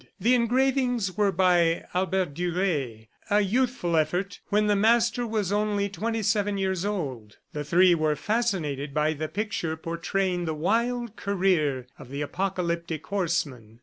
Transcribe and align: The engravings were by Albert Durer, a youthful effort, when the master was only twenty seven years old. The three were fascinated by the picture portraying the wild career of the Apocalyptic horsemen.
The 0.19 0.33
engravings 0.33 1.15
were 1.15 1.31
by 1.31 1.85
Albert 1.93 2.33
Durer, 2.33 3.01
a 3.29 3.41
youthful 3.41 3.95
effort, 3.95 4.39
when 4.49 4.65
the 4.65 4.75
master 4.75 5.27
was 5.27 5.51
only 5.51 5.89
twenty 5.89 6.23
seven 6.23 6.57
years 6.57 6.83
old. 6.83 7.37
The 7.53 7.63
three 7.63 7.93
were 7.93 8.15
fascinated 8.15 8.95
by 8.95 9.13
the 9.13 9.27
picture 9.27 9.77
portraying 9.77 10.45
the 10.45 10.55
wild 10.55 11.15
career 11.17 11.85
of 11.99 12.09
the 12.09 12.23
Apocalyptic 12.23 13.05
horsemen. 13.05 13.79